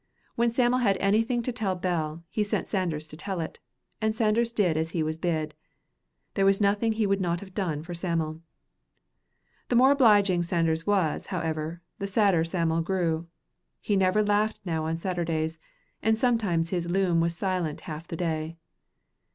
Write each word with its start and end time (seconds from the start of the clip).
When 0.33 0.49
Sam'l 0.49 0.79
had 0.79 0.97
anything 0.97 1.43
to 1.43 1.51
tell 1.51 1.75
Bell, 1.75 2.23
he 2.27 2.43
sent 2.43 2.65
Sanders 2.67 3.05
to 3.05 3.15
tell 3.15 3.39
it, 3.39 3.59
and 4.01 4.15
Sanders 4.15 4.51
did 4.51 4.75
as 4.75 4.89
he 4.97 5.03
was 5.03 5.15
bid. 5.19 5.53
There 6.33 6.43
was 6.43 6.59
nothing 6.59 6.93
that 6.93 6.97
he 6.97 7.05
would 7.05 7.21
not 7.21 7.39
have 7.39 7.53
done 7.53 7.83
for 7.83 7.93
Sam'l. 7.93 8.41
The 9.69 9.75
more 9.75 9.91
obliging 9.91 10.41
Sanders 10.41 10.87
was, 10.87 11.27
however, 11.27 11.83
the 11.99 12.07
sadder 12.07 12.43
Sam'l 12.43 12.81
grew. 12.81 13.27
He 13.79 13.95
never 13.95 14.23
laughed 14.23 14.59
now 14.65 14.85
on 14.85 14.97
Saturdays, 14.97 15.59
and 16.01 16.17
sometimes 16.17 16.71
his 16.71 16.89
loom 16.89 17.19
was 17.21 17.37
silent 17.37 17.81
half 17.81 18.07
the 18.07 18.17
day. 18.17 18.57